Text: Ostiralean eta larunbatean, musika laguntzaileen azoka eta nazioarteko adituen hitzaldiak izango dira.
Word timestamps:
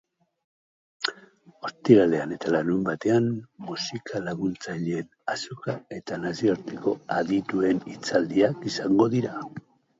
Ostiralean 1.67 2.33
eta 2.37 2.53
larunbatean, 2.55 3.27
musika 3.67 4.23
laguntzaileen 4.29 5.13
azoka 5.35 5.77
eta 6.01 6.21
nazioarteko 6.25 6.97
adituen 7.21 7.87
hitzaldiak 7.95 8.69
izango 8.75 9.11
dira. 9.17 9.41